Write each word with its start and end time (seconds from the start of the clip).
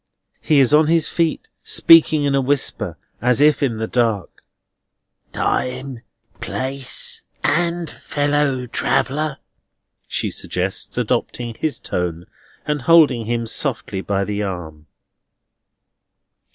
He 0.41 0.59
is 0.59 0.73
on 0.73 0.87
his 0.87 1.09
feet, 1.09 1.51
speaking 1.61 2.23
in 2.23 2.33
a 2.33 2.41
whisper, 2.41 2.97
and 3.21 3.29
as 3.29 3.39
if 3.39 3.61
in 3.61 3.77
the 3.77 3.85
dark. 3.87 4.43
"Time, 5.31 6.01
place, 6.39 7.21
and 7.43 7.87
fellow 7.87 8.65
traveller," 8.65 9.37
she 10.07 10.31
suggests, 10.31 10.97
adopting 10.97 11.53
his 11.53 11.77
tone, 11.77 12.25
and 12.65 12.81
holding 12.81 13.25
him 13.25 13.45
softly 13.45 14.01
by 14.01 14.23
the 14.23 14.41
arm. 14.41 14.87